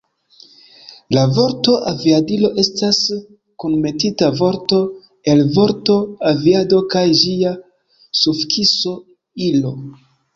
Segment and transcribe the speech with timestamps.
[1.15, 3.01] La vorto Aviadilo estas
[3.63, 4.79] kunmetita vorto
[5.33, 5.99] el vorto
[6.31, 7.53] aviado kaj ĝia
[8.21, 8.95] sufikso,
[9.43, 9.75] -ilo.